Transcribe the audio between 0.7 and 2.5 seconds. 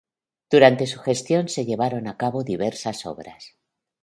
su gestión se llevaron a cabo